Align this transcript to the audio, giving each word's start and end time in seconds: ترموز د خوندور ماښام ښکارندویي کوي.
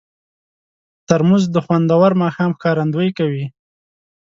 ترموز 1.07 1.43
د 1.55 1.57
خوندور 1.65 2.11
ماښام 2.23 2.51
ښکارندویي 2.57 3.11
کوي. 3.19 3.45